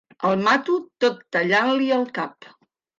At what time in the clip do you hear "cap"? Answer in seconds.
2.21-2.55